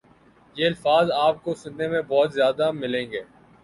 [0.55, 3.21] یہ الفاظ آپ کو سنے میں بہت زیادہ ملیں گے